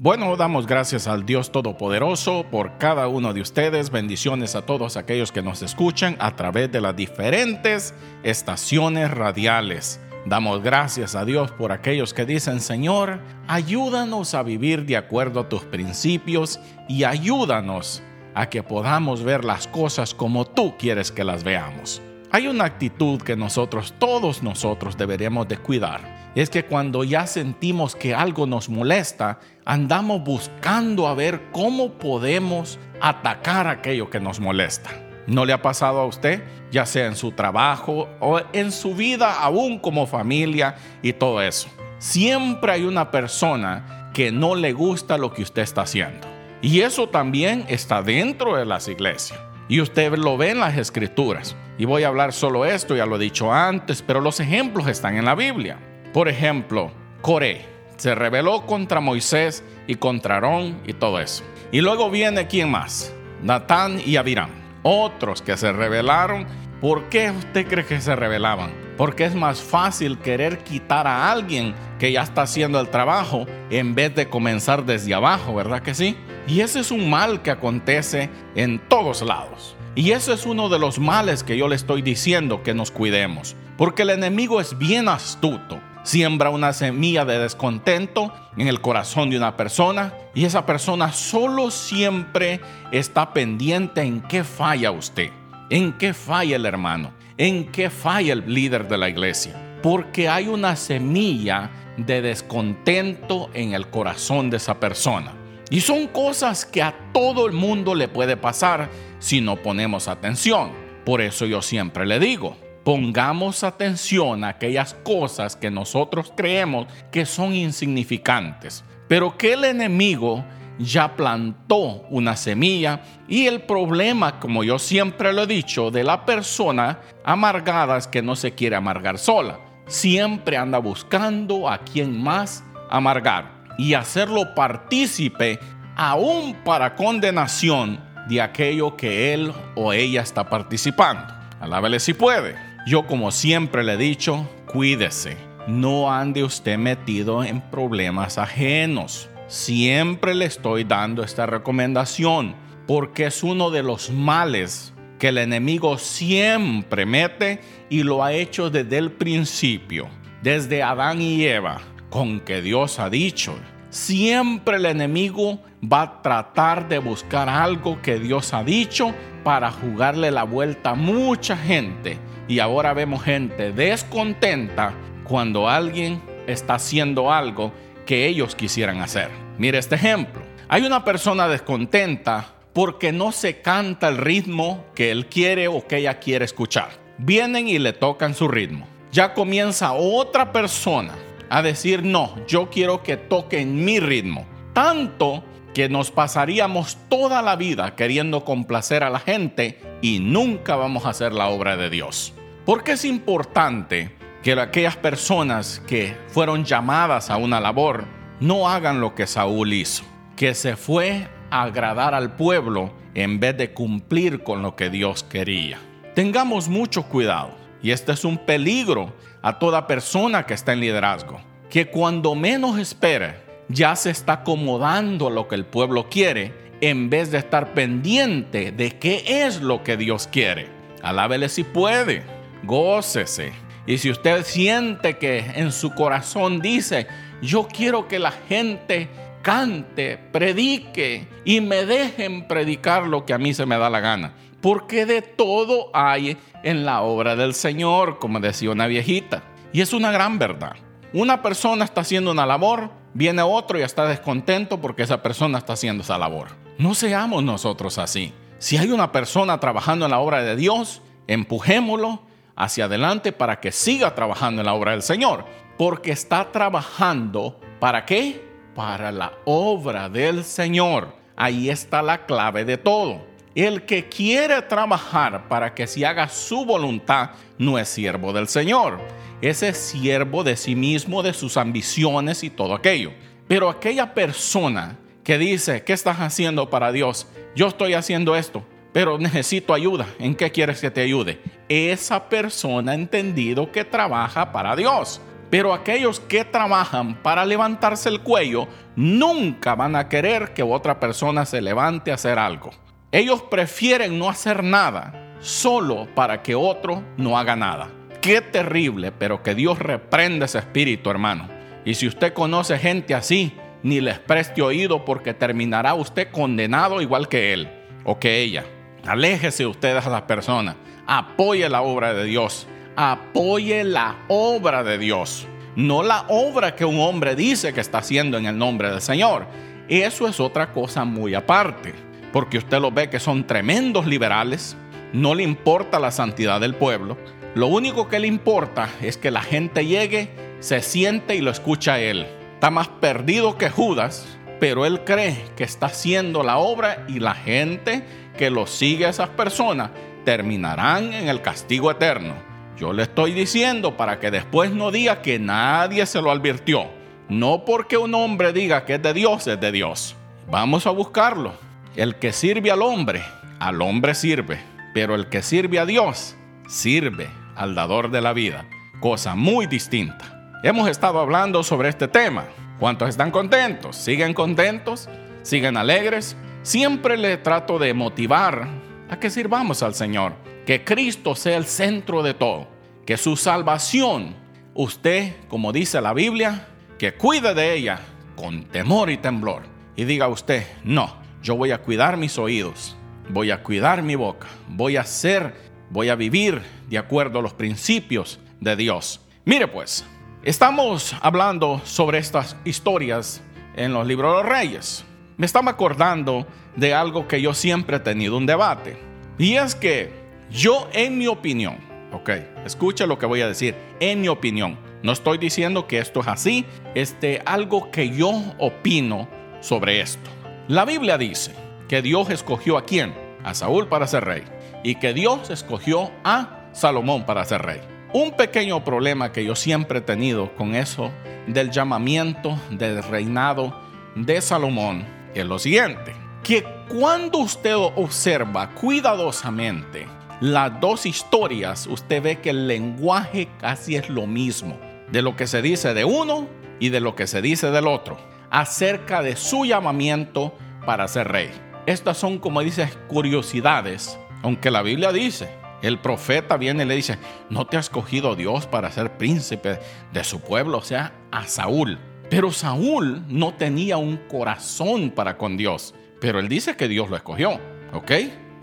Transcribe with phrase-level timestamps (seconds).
[0.00, 3.90] Bueno, damos gracias al Dios Todopoderoso por cada uno de ustedes.
[3.90, 9.98] Bendiciones a todos aquellos que nos escuchan a través de las diferentes estaciones radiales.
[10.24, 15.48] Damos gracias a Dios por aquellos que dicen, Señor, ayúdanos a vivir de acuerdo a
[15.48, 18.00] tus principios y ayúdanos
[18.36, 22.00] a que podamos ver las cosas como tú quieres que las veamos.
[22.30, 27.96] Hay una actitud que nosotros, todos nosotros, deberíamos de cuidar es que cuando ya sentimos
[27.96, 34.90] que algo nos molesta, andamos buscando a ver cómo podemos atacar aquello que nos molesta.
[35.26, 36.42] ¿No le ha pasado a usted?
[36.70, 41.68] Ya sea en su trabajo o en su vida, aún como familia y todo eso.
[41.98, 46.26] Siempre hay una persona que no le gusta lo que usted está haciendo.
[46.62, 49.40] Y eso también está dentro de las iglesias.
[49.68, 51.56] Y usted lo ve en las escrituras.
[51.78, 55.16] Y voy a hablar solo esto, ya lo he dicho antes, pero los ejemplos están
[55.16, 55.78] en la Biblia.
[56.12, 56.90] Por ejemplo,
[57.22, 57.64] Coré
[57.96, 61.44] se rebeló contra Moisés y contra Aarón y todo eso.
[61.70, 63.14] Y luego viene quién más?
[63.42, 64.50] Natán y Abiram.
[64.82, 66.46] Otros que se rebelaron.
[66.80, 68.72] ¿Por qué usted cree que se rebelaban?
[68.96, 73.94] Porque es más fácil querer quitar a alguien que ya está haciendo el trabajo en
[73.94, 76.16] vez de comenzar desde abajo, ¿verdad que sí?
[76.48, 79.77] Y ese es un mal que acontece en todos lados.
[79.98, 83.56] Y eso es uno de los males que yo le estoy diciendo que nos cuidemos.
[83.76, 89.36] Porque el enemigo es bien astuto siembra una semilla de descontento en el corazón de
[89.36, 92.60] una persona y esa persona solo siempre
[92.92, 95.30] está pendiente en qué falla usted,
[95.68, 100.46] en qué falla el hermano, en qué falla el líder de la iglesia, porque hay
[100.46, 105.37] una semilla de descontento en el corazón de esa persona.
[105.70, 108.88] Y son cosas que a todo el mundo le puede pasar
[109.18, 110.70] si no ponemos atención.
[111.04, 117.26] Por eso yo siempre le digo, pongamos atención a aquellas cosas que nosotros creemos que
[117.26, 120.44] son insignificantes, pero que el enemigo
[120.78, 126.24] ya plantó una semilla y el problema, como yo siempre lo he dicho, de la
[126.24, 129.58] persona amargada es que no se quiere amargar sola.
[129.86, 135.58] Siempre anda buscando a quien más amargar y hacerlo partícipe
[135.96, 141.32] aún para condenación de aquello que él o ella está participando.
[141.60, 142.56] Alábele si puede.
[142.86, 145.36] Yo como siempre le he dicho, cuídese.
[145.66, 149.30] No ande usted metido en problemas ajenos.
[149.46, 152.54] Siempre le estoy dando esta recomendación
[152.86, 158.70] porque es uno de los males que el enemigo siempre mete y lo ha hecho
[158.70, 160.08] desde el principio,
[160.42, 161.80] desde Adán y Eva,
[162.10, 163.54] con que Dios ha dicho.
[163.90, 169.14] Siempre el enemigo va a tratar de buscar algo que Dios ha dicho
[169.44, 172.18] para jugarle la vuelta a mucha gente
[172.48, 174.92] y ahora vemos gente descontenta
[175.24, 177.72] cuando alguien está haciendo algo
[178.06, 179.30] que ellos quisieran hacer.
[179.58, 180.42] Mire este ejemplo.
[180.68, 185.98] Hay una persona descontenta porque no se canta el ritmo que él quiere o que
[185.98, 186.90] ella quiere escuchar.
[187.18, 188.86] Vienen y le tocan su ritmo.
[189.10, 191.14] Ya comienza otra persona
[191.50, 194.46] a decir, no, yo quiero que toquen mi ritmo.
[194.72, 195.44] Tanto
[195.74, 201.10] que nos pasaríamos toda la vida queriendo complacer a la gente y nunca vamos a
[201.10, 202.34] hacer la obra de Dios.
[202.64, 204.10] Porque es importante
[204.42, 208.06] que aquellas personas que fueron llamadas a una labor
[208.40, 210.04] no hagan lo que Saúl hizo,
[210.36, 215.24] que se fue a agradar al pueblo en vez de cumplir con lo que Dios
[215.24, 215.78] quería.
[216.14, 217.50] Tengamos mucho cuidado,
[217.82, 221.40] y este es un peligro a toda persona que está en liderazgo,
[221.70, 223.36] que cuando menos espere
[223.68, 228.72] ya se está acomodando a lo que el pueblo quiere en vez de estar pendiente
[228.72, 230.68] de qué es lo que Dios quiere.
[231.02, 233.52] Alábele si puede gócese.
[233.86, 237.06] Y si usted siente que en su corazón dice,
[237.40, 239.08] yo quiero que la gente
[239.42, 244.34] cante, predique y me dejen predicar lo que a mí se me da la gana.
[244.60, 249.42] Porque de todo hay en la obra del Señor, como decía una viejita.
[249.72, 250.76] Y es una gran verdad.
[251.12, 255.74] Una persona está haciendo una labor, viene otro y está descontento porque esa persona está
[255.74, 256.48] haciendo esa labor.
[256.78, 258.32] No seamos nosotros así.
[258.58, 262.22] Si hay una persona trabajando en la obra de Dios, empujémoslo,
[262.56, 265.44] hacia adelante para que siga trabajando en la obra del Señor.
[265.78, 268.44] Porque está trabajando, ¿para qué?
[268.74, 271.14] Para la obra del Señor.
[271.36, 273.27] Ahí está la clave de todo.
[273.58, 279.00] El que quiere trabajar para que se haga su voluntad no es siervo del Señor.
[279.40, 283.10] Ese es siervo de sí mismo, de sus ambiciones y todo aquello.
[283.48, 287.26] Pero aquella persona que dice, ¿qué estás haciendo para Dios?
[287.56, 290.06] Yo estoy haciendo esto pero necesito ayuda.
[290.20, 291.40] ¿En qué quieres que te ayude?
[291.68, 295.20] Esa persona ha entendido que trabaja para Dios.
[295.50, 301.44] Pero aquellos que trabajan para levantarse el cuello nunca van a querer que otra persona
[301.44, 302.70] se levante a hacer algo.
[303.10, 307.88] Ellos prefieren no hacer nada solo para que otro no haga nada.
[308.20, 311.48] Qué terrible, pero que Dios reprenda ese espíritu, hermano.
[311.86, 317.28] Y si usted conoce gente así, ni les preste oído porque terminará usted condenado igual
[317.28, 317.70] que él
[318.04, 318.66] o que ella.
[319.06, 320.76] Aléjese ustedes a las personas.
[321.06, 322.66] Apoye la obra de Dios.
[322.94, 325.46] Apoye la obra de Dios.
[325.76, 329.46] No la obra que un hombre dice que está haciendo en el nombre del Señor.
[329.88, 332.07] Eso es otra cosa muy aparte.
[332.32, 334.76] Porque usted lo ve que son tremendos liberales.
[335.12, 337.16] No le importa la santidad del pueblo.
[337.54, 340.30] Lo único que le importa es que la gente llegue,
[340.60, 342.26] se siente y lo escucha a él.
[342.54, 344.26] Está más perdido que Judas,
[344.60, 348.04] pero él cree que está haciendo la obra y la gente
[348.36, 349.90] que lo sigue a esas personas
[350.24, 352.34] terminarán en el castigo eterno.
[352.76, 356.86] Yo le estoy diciendo para que después no diga que nadie se lo advirtió.
[357.28, 360.14] No porque un hombre diga que es de Dios, es de Dios.
[360.50, 361.67] Vamos a buscarlo.
[361.98, 363.24] El que sirve al hombre,
[363.58, 364.60] al hombre sirve.
[364.94, 366.36] Pero el que sirve a Dios,
[366.68, 368.68] sirve al dador de la vida.
[369.00, 370.52] Cosa muy distinta.
[370.62, 372.44] Hemos estado hablando sobre este tema.
[372.78, 373.96] ¿Cuántos están contentos?
[373.96, 375.08] ¿Siguen contentos?
[375.42, 376.36] ¿Siguen alegres?
[376.62, 378.68] Siempre le trato de motivar
[379.10, 380.34] a que sirvamos al Señor,
[380.66, 382.68] que Cristo sea el centro de todo,
[383.06, 384.36] que su salvación,
[384.72, 387.98] usted, como dice la Biblia, que cuide de ella
[388.36, 389.64] con temor y temblor.
[389.96, 392.96] Y diga usted, no, yo voy a cuidar mis oídos,
[393.28, 395.54] voy a cuidar mi boca, voy a ser,
[395.90, 399.20] voy a vivir de acuerdo a los principios de Dios.
[399.44, 400.04] Mire pues,
[400.44, 403.42] Estamos hablando sobre estas historias
[403.76, 405.04] en los libros de los reyes.
[405.36, 406.46] Me estaba acordando
[406.76, 408.96] de algo que yo siempre he tenido un debate.
[409.36, 410.12] Y es que
[410.48, 411.76] yo, en mi opinión,
[412.12, 412.30] ok,
[412.64, 416.28] escucha lo que voy a decir, en mi opinión, no estoy diciendo que esto es
[416.28, 416.64] así,
[416.94, 419.28] este, algo que yo opino
[419.60, 420.30] sobre esto.
[420.68, 421.54] La Biblia dice
[421.88, 423.14] que Dios escogió a quién?
[423.42, 424.44] A Saúl para ser rey.
[424.84, 427.80] Y que Dios escogió a Salomón para ser rey.
[428.12, 431.10] Un pequeño problema que yo siempre he tenido con eso
[431.46, 433.80] del llamamiento del reinado
[434.14, 436.12] de Salomón es lo siguiente,
[436.44, 440.06] que cuando usted observa cuidadosamente
[440.42, 444.78] las dos historias, usted ve que el lenguaje casi es lo mismo
[445.10, 446.46] de lo que se dice de uno
[446.78, 448.18] y de lo que se dice del otro,
[448.50, 450.56] acerca de su llamamiento
[450.86, 451.50] para ser rey.
[451.86, 455.48] Estas son, como dice, curiosidades, aunque la Biblia dice
[455.82, 457.18] el profeta viene y le dice,
[457.50, 459.78] no te ha escogido Dios para ser príncipe
[460.12, 461.98] de su pueblo, o sea, a Saúl.
[462.30, 467.16] Pero Saúl no tenía un corazón para con Dios, pero él dice que Dios lo
[467.16, 467.60] escogió,
[467.92, 468.12] ¿ok?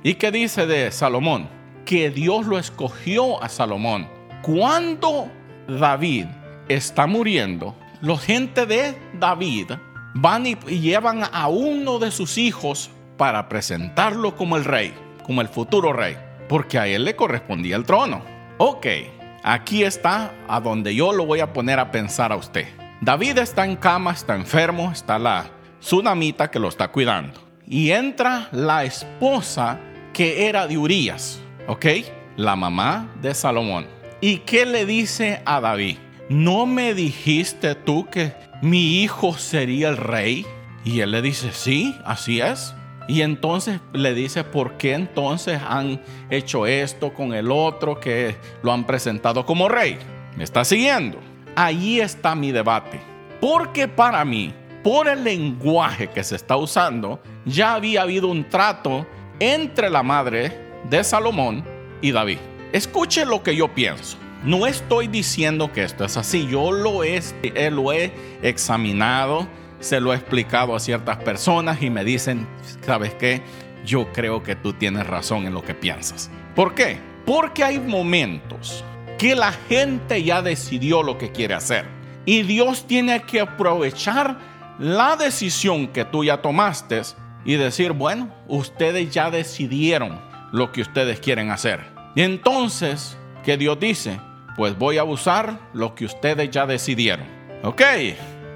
[0.03, 1.49] ¿Y qué dice de Salomón?
[1.85, 4.07] Que Dios lo escogió a Salomón.
[4.43, 5.31] Cuando
[5.67, 6.25] David
[6.67, 9.71] está muriendo, los gente de David
[10.13, 15.47] van y llevan a uno de sus hijos para presentarlo como el rey, como el
[15.47, 16.17] futuro rey
[16.47, 18.21] porque a él le correspondía el trono.
[18.57, 18.87] Ok,
[19.43, 22.67] aquí está a donde yo lo voy a poner a pensar a usted.
[23.01, 25.47] David está en cama, está enfermo, está la
[25.79, 27.39] tsunamita que lo está cuidando.
[27.67, 29.79] Y entra la esposa
[30.13, 31.85] que era de Urias, ¿ok?
[32.37, 33.87] La mamá de Salomón.
[34.21, 35.97] ¿Y qué le dice a David?
[36.29, 38.33] ¿No me dijiste tú que
[38.65, 40.43] mi hijo sería el rey?
[40.83, 42.73] Y él le dice, sí, así es.
[43.07, 48.73] Y entonces le dice, ¿por qué entonces han hecho esto con el otro que lo
[48.73, 49.99] han presentado como rey?
[50.35, 51.19] ¿Me está siguiendo?
[51.55, 52.99] Ahí está mi debate.
[53.39, 54.51] Porque para mí,
[54.83, 59.05] por el lenguaje que se está usando, ya había habido un trato
[59.39, 60.51] entre la madre
[60.89, 61.63] de Salomón
[62.01, 62.39] y David.
[62.73, 64.17] Escuche lo que yo pienso.
[64.45, 67.21] No estoy diciendo que esto es así, yo lo he,
[67.71, 69.47] lo he examinado
[69.79, 72.47] se lo he explicado a ciertas personas y me dicen,
[72.81, 73.41] ¿sabes qué?
[73.85, 76.31] Yo creo que tú tienes razón en lo que piensas.
[76.55, 76.97] ¿Por qué?
[77.25, 78.83] Porque hay momentos
[79.17, 81.85] que la gente ya decidió lo que quiere hacer
[82.25, 84.39] y Dios tiene que aprovechar
[84.79, 87.01] la decisión que tú ya tomaste
[87.45, 90.19] y decir, bueno, ustedes ya decidieron
[90.51, 91.79] lo que ustedes quieren hacer.
[92.15, 94.19] Y entonces, ¿qué Dios dice?
[94.55, 97.25] Pues voy a usar lo que ustedes ya decidieron.
[97.63, 97.81] Ok,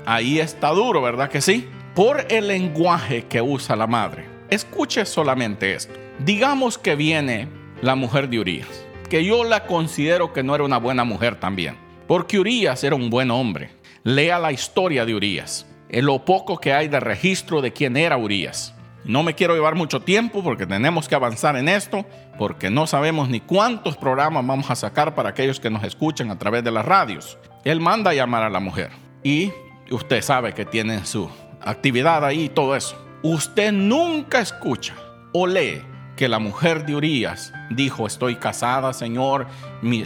[0.09, 1.67] Ahí está duro, ¿verdad que sí?
[1.93, 4.25] Por el lenguaje que usa la madre.
[4.49, 5.93] Escuche solamente esto.
[6.25, 7.47] Digamos que viene
[7.83, 11.77] la mujer de Urias, que yo la considero que no era una buena mujer también,
[12.07, 13.69] porque Urias era un buen hombre.
[14.03, 18.17] Lea la historia de Urias, en lo poco que hay de registro de quién era
[18.17, 18.73] Urias.
[19.05, 22.05] No me quiero llevar mucho tiempo porque tenemos que avanzar en esto,
[22.37, 26.37] porque no sabemos ni cuántos programas vamos a sacar para aquellos que nos escuchan a
[26.37, 27.37] través de las radios.
[27.63, 28.91] Él manda a llamar a la mujer
[29.23, 29.51] y
[29.91, 31.29] usted sabe que tiene su
[31.61, 32.97] actividad ahí y todo eso.
[33.23, 34.95] Usted nunca escucha
[35.33, 35.81] o lee
[36.15, 39.47] que la mujer de Urias dijo, estoy casada, Señor,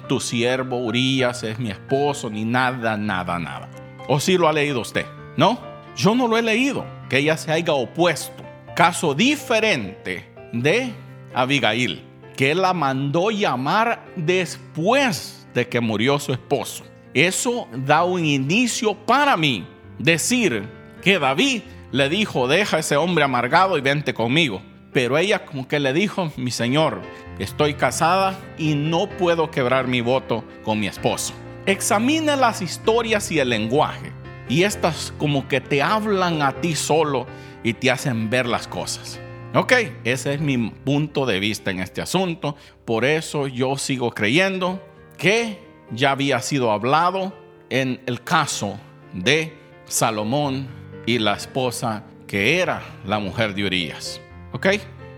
[0.08, 3.70] tu siervo Urias es mi esposo, ni nada, nada, nada.
[4.08, 5.08] ¿O si lo ha leído usted?
[5.38, 5.60] ¿No?
[5.96, 8.43] Yo no lo he leído, que ella se haya opuesto.
[8.76, 10.92] Caso diferente de
[11.36, 12.04] Abigail,
[12.36, 16.84] que la mandó llamar después de que murió su esposo.
[17.14, 19.68] Eso da un inicio para mí.
[20.00, 20.68] Decir
[21.04, 21.62] que David
[21.92, 24.64] le dijo, deja ese hombre amargado y vente conmigo.
[24.92, 27.00] Pero ella como que le dijo, mi señor,
[27.38, 31.36] estoy casada y no puedo quebrar mi voto con mi esposo.
[31.68, 34.23] Examina las historias y el lenguaje.
[34.50, 37.26] Y estas como que te hablan a ti solo
[37.64, 39.20] y te hacen ver las cosas.
[39.56, 39.74] Ok,
[40.04, 42.56] ese es mi punto de vista en este asunto.
[42.86, 44.82] Por eso yo sigo creyendo
[45.18, 45.60] que
[45.92, 47.34] ya había sido hablado
[47.70, 48.80] en el caso
[49.14, 49.54] de
[49.86, 50.68] Salomón
[51.06, 54.20] y la esposa que era la mujer de Urias.
[54.54, 54.68] ¿Ok?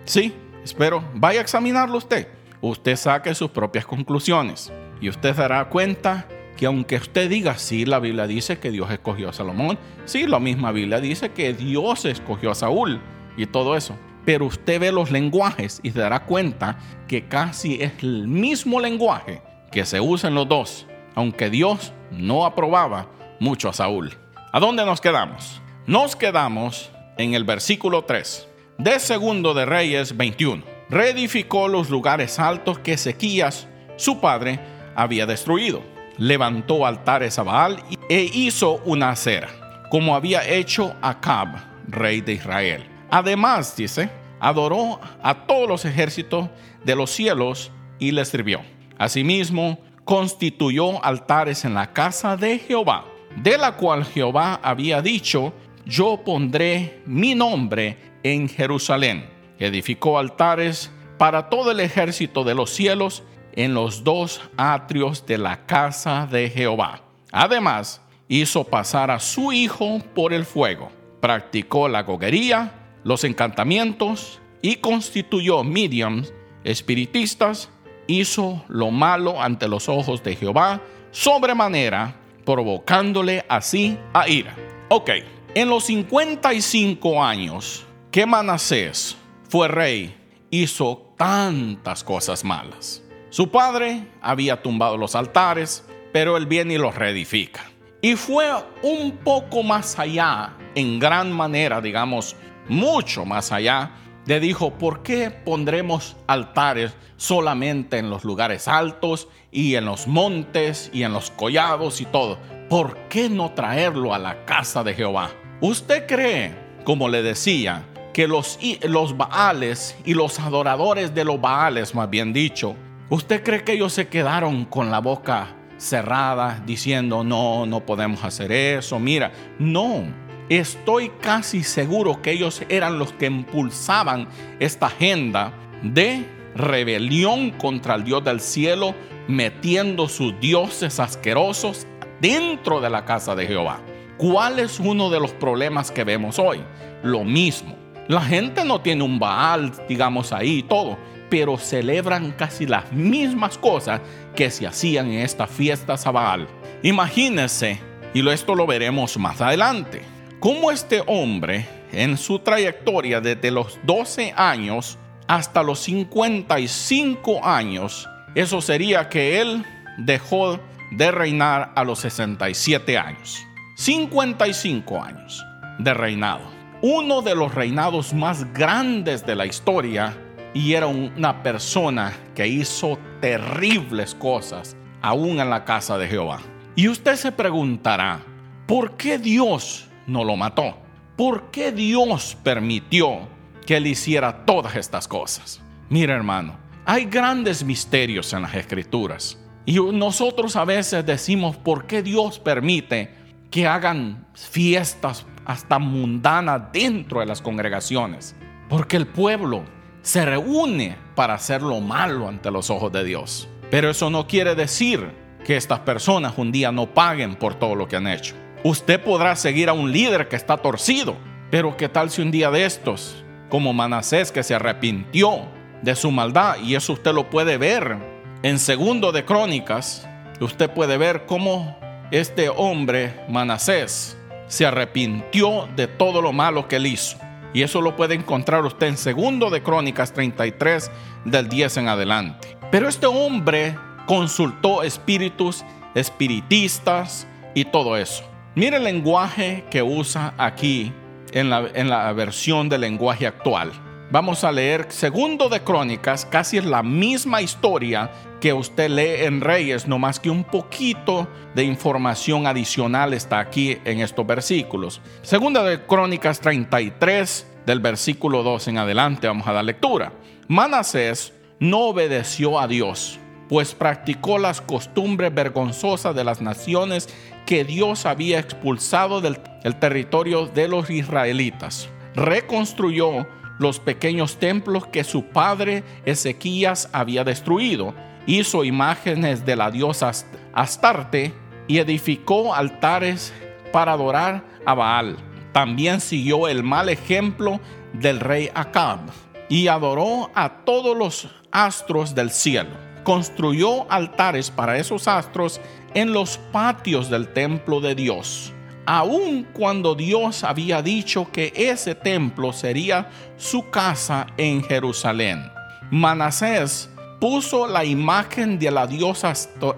[0.03, 1.03] Sí, espero.
[1.13, 2.27] Vaya a examinarlo usted.
[2.60, 4.72] Usted saque sus propias conclusiones.
[5.00, 9.29] Y usted dará cuenta que aunque usted diga, sí, la Biblia dice que Dios escogió
[9.29, 13.01] a Salomón, sí, la misma Biblia dice que Dios escogió a Saúl
[13.38, 13.97] y todo eso.
[14.25, 19.41] Pero usted ve los lenguajes y se dará cuenta que casi es el mismo lenguaje
[19.71, 23.07] que se usa en los dos, aunque Dios no aprobaba
[23.39, 24.13] mucho a Saúl.
[24.51, 25.62] ¿A dónde nos quedamos?
[25.85, 28.47] Nos quedamos en el versículo 3
[28.77, 30.63] de Segundo de Reyes 21.
[30.89, 34.59] Reedificó los lugares altos que Ezequías, su padre,
[34.95, 35.95] había destruido.
[36.17, 39.50] Levantó altares a Baal e hizo una acera,
[39.89, 41.50] como había hecho Acab,
[41.88, 42.86] rey de Israel.
[43.10, 46.50] Además, dice, adoró a todos los ejércitos
[46.84, 48.62] de los cielos y les sirvió.
[48.98, 53.05] Asimismo, constituyó altares en la casa de Jehová,
[53.36, 55.53] de la cual Jehová había dicho,
[55.86, 59.29] yo pondré mi nombre en Jerusalén.
[59.60, 63.24] Edificó altares para todo el ejército de los cielos
[63.55, 67.01] en los dos atrios de la casa de Jehová.
[67.31, 70.91] Además, hizo pasar a su hijo por el fuego.
[71.21, 72.71] Practicó la goguería,
[73.03, 76.33] los encantamientos y constituyó mediums
[76.63, 77.69] espiritistas.
[78.07, 80.81] Hizo lo malo ante los ojos de Jehová
[81.15, 84.55] sobremanera, provocándole así a ira.
[84.89, 85.12] Ok,
[85.55, 89.15] en los 55 años que Manasés
[89.50, 90.15] fue rey,
[90.51, 93.04] hizo tantas cosas malas.
[93.36, 97.65] Su padre había tumbado los altares, pero él viene y los reedifica.
[98.01, 98.46] Y fue
[98.82, 102.38] un poco más allá, en gran manera, digamos,
[102.70, 103.92] mucho más allá,
[104.25, 110.89] le dijo, ¿por qué pondremos altares solamente en los lugares altos y en los montes
[110.94, 112.38] y en los collados y todo?
[112.70, 115.30] ¿Por qué no traerlo a la casa de Jehová?
[115.60, 121.94] ¿Usted cree, como le decía, que los, los Baales y los adoradores de los Baales,
[121.94, 122.77] más bien dicho,
[123.09, 128.51] ¿usted cree que ellos se quedaron con la boca cerrada diciendo, no, no podemos hacer
[128.51, 129.00] eso?
[129.00, 130.03] Mira, no,
[130.50, 134.27] estoy casi seguro que ellos eran los que impulsaban
[134.59, 138.95] esta agenda de rebelión contra el Dios del cielo,
[139.27, 141.85] metiendo sus dioses asquerosos
[142.21, 143.81] dentro de la casa de Jehová.
[144.17, 146.62] ¿Cuál es uno de los problemas que vemos hoy?
[147.03, 147.75] Lo mismo.
[148.07, 150.97] La gente no tiene un Baal, digamos ahí todo,
[151.29, 154.01] pero celebran casi las mismas cosas
[154.36, 156.48] que se hacían en esta fiesta a Baal.
[156.84, 157.79] Imagínense,
[158.13, 160.01] y esto lo veremos más adelante,
[160.39, 168.62] cómo este hombre en su trayectoria desde los 12 años hasta los 55 años, eso
[168.62, 169.65] sería que él
[169.98, 170.60] dejó
[170.91, 173.44] de reinar a los 67 años.
[173.77, 175.44] 55 años
[175.79, 176.55] de reinado
[176.88, 180.15] uno de los reinados más grandes de la historia
[180.55, 186.39] y era una persona que hizo terribles cosas aún en la casa de Jehová.
[186.75, 188.21] Y usted se preguntará,
[188.65, 190.77] ¿por qué Dios no lo mató?
[191.15, 193.19] ¿Por qué Dios permitió
[193.67, 195.62] que él hiciera todas estas cosas?
[195.89, 199.38] Mira hermano, hay grandes misterios en las escrituras.
[199.67, 203.13] Y nosotros a veces decimos, ¿por qué Dios permite
[203.51, 208.35] que hagan fiestas hasta mundana dentro de las congregaciones.
[208.67, 209.63] Porque el pueblo
[210.05, 213.50] se reúne para hacer lo malo ante los ojos de Dios.
[213.71, 215.09] Pero eso no quiere decir
[215.43, 218.35] que estas personas un día no paguen por todo lo que han hecho.
[218.63, 221.17] Usted podrá seguir a un líder que está torcido,
[221.50, 225.47] pero ¿qué tal si un día de estos como Manasés que se arrepintió
[225.81, 227.97] de su maldad y eso usted lo puede ver
[228.43, 230.07] en segundo de Crónicas.
[230.39, 231.79] Usted puede ver cómo
[232.12, 237.17] este hombre Manasés se arrepintió de todo lo malo que él hizo.
[237.55, 240.91] Y eso lo puede encontrar usted en segundo de Crónicas 33
[241.24, 242.57] del 10 en adelante.
[242.69, 245.63] Pero este hombre consultó espíritus
[245.95, 248.25] espiritistas y todo eso.
[248.55, 250.91] Mire el lenguaje que usa aquí
[251.31, 253.71] en la, en la versión del lenguaje actual.
[254.12, 259.41] Vamos a leer segundo de Crónicas, casi es la misma historia que usted lee en
[259.41, 265.01] Reyes, no más que un poquito de información adicional está aquí en estos versículos.
[265.24, 270.13] Segunda de Crónicas 33, del versículo 2 en adelante, vamos a dar lectura.
[270.47, 273.17] Manasés no obedeció a Dios,
[273.50, 277.09] pues practicó las costumbres vergonzosas de las naciones
[277.47, 279.39] que Dios había expulsado del
[279.79, 281.89] territorio de los israelitas.
[282.13, 283.25] Reconstruyó
[283.59, 287.93] los pequeños templos que su padre Ezequías había destruido.
[288.27, 290.12] Hizo imágenes de la diosa
[290.53, 291.33] Astarte
[291.67, 293.33] y edificó altares
[293.71, 295.17] para adorar a Baal.
[295.51, 297.59] También siguió el mal ejemplo
[297.93, 299.00] del rey Acab
[299.47, 302.71] y adoró a todos los astros del cielo.
[303.03, 305.62] Construyó altares para esos astros
[305.93, 308.54] en los patios del templo de Dios
[308.86, 315.51] aun cuando Dios había dicho que ese templo sería su casa en Jerusalén.
[315.92, 316.89] Manasés
[317.20, 319.34] puso la imagen de la diosa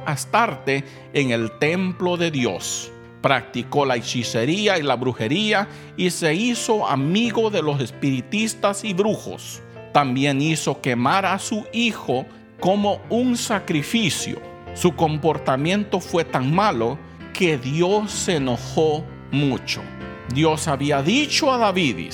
[0.05, 0.83] Astarte
[1.13, 2.91] en el templo de Dios.
[3.21, 9.61] Practicó la hechicería y la brujería y se hizo amigo de los espiritistas y brujos.
[9.93, 12.25] También hizo quemar a su hijo
[12.59, 14.39] como un sacrificio.
[14.73, 16.97] Su comportamiento fue tan malo
[17.37, 19.83] que Dios se enojó mucho.
[20.33, 22.09] Dios había dicho a David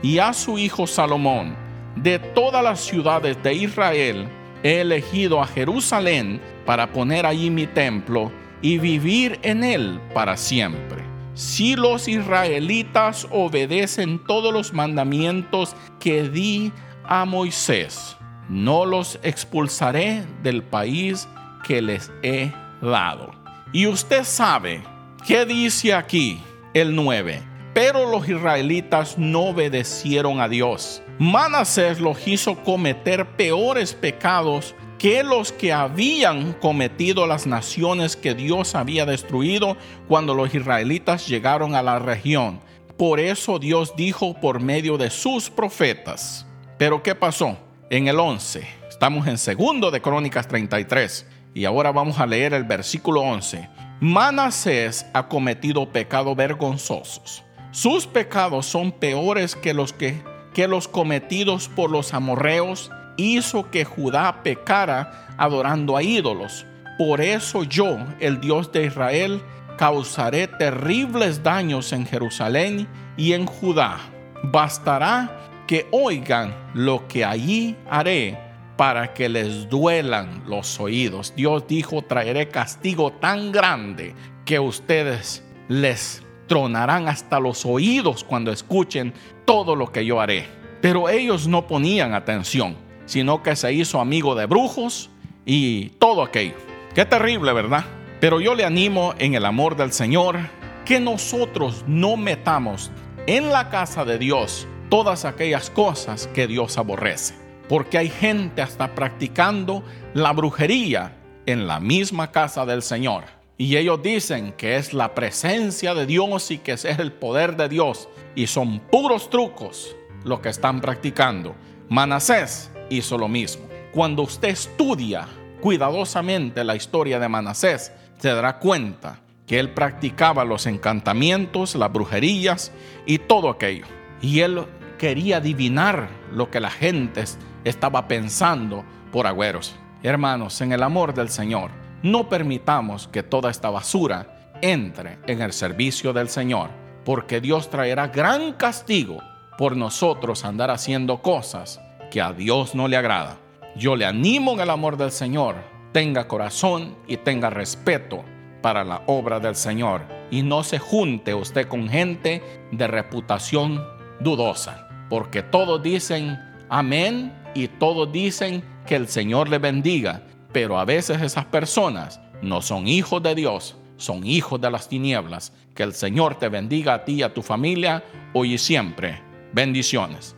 [0.00, 1.56] y a su hijo Salomón,
[1.96, 4.28] de todas las ciudades de Israel,
[4.62, 8.30] he elegido a Jerusalén para poner allí mi templo
[8.62, 11.02] y vivir en él para siempre.
[11.34, 16.72] Si los israelitas obedecen todos los mandamientos que di
[17.04, 18.16] a Moisés,
[18.48, 21.28] no los expulsaré del país
[21.66, 23.39] que les he dado.
[23.72, 24.82] Y usted sabe,
[25.24, 26.42] ¿qué dice aquí
[26.74, 27.40] el 9?
[27.72, 31.02] Pero los israelitas no obedecieron a Dios.
[31.20, 38.74] Manasés los hizo cometer peores pecados que los que habían cometido las naciones que Dios
[38.74, 39.76] había destruido
[40.08, 42.60] cuando los israelitas llegaron a la región.
[42.96, 46.44] Por eso Dios dijo por medio de sus profetas.
[46.76, 47.56] Pero ¿qué pasó?
[47.88, 51.24] En el 11, estamos en segundo de Crónicas 33.
[51.52, 53.68] Y ahora vamos a leer el versículo 11.
[54.00, 57.42] Manasés ha cometido pecados vergonzosos.
[57.72, 60.22] Sus pecados son peores que los que,
[60.54, 62.90] que los cometidos por los amorreos.
[63.16, 66.64] Hizo que Judá pecara adorando a ídolos.
[66.96, 69.42] Por eso yo, el Dios de Israel,
[69.76, 73.98] causaré terribles daños en Jerusalén y en Judá.
[74.44, 78.49] Bastará que oigan lo que allí haré
[78.80, 81.34] para que les duelan los oídos.
[81.36, 84.14] Dios dijo, traeré castigo tan grande
[84.46, 89.12] que ustedes les tronarán hasta los oídos cuando escuchen
[89.44, 90.46] todo lo que yo haré.
[90.80, 95.10] Pero ellos no ponían atención, sino que se hizo amigo de brujos
[95.44, 96.54] y todo aquello.
[96.94, 97.84] Qué terrible, ¿verdad?
[98.18, 100.38] Pero yo le animo en el amor del Señor
[100.86, 102.90] que nosotros no metamos
[103.26, 107.39] en la casa de Dios todas aquellas cosas que Dios aborrece
[107.70, 113.22] porque hay gente hasta practicando la brujería en la misma casa del Señor.
[113.58, 117.68] Y ellos dicen que es la presencia de Dios y que es el poder de
[117.68, 118.08] Dios.
[118.34, 121.54] Y son puros trucos lo que están practicando.
[121.88, 123.68] Manasés hizo lo mismo.
[123.92, 125.28] Cuando usted estudia
[125.60, 132.72] cuidadosamente la historia de Manasés, se dará cuenta que él practicaba los encantamientos, las brujerías
[133.06, 133.86] y todo aquello.
[134.20, 134.64] Y él
[134.98, 137.22] quería adivinar lo que la gente
[137.64, 139.76] estaba pensando por agüeros.
[140.02, 141.70] Hermanos, en el amor del Señor,
[142.02, 146.70] no permitamos que toda esta basura entre en el servicio del Señor,
[147.04, 149.18] porque Dios traerá gran castigo
[149.58, 153.36] por nosotros andar haciendo cosas que a Dios no le agrada.
[153.76, 155.56] Yo le animo en el amor del Señor,
[155.92, 158.24] tenga corazón y tenga respeto
[158.62, 162.42] para la obra del Señor y no se junte usted con gente
[162.72, 163.84] de reputación
[164.20, 170.84] dudosa, porque todos dicen amén y todos dicen que el Señor le bendiga, pero a
[170.84, 175.52] veces esas personas no son hijos de Dios, son hijos de las tinieblas.
[175.74, 178.02] Que el Señor te bendiga a ti y a tu familia
[178.34, 179.22] hoy y siempre.
[179.52, 180.36] Bendiciones.